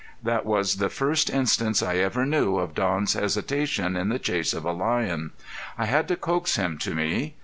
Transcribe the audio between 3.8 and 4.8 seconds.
in the chase of a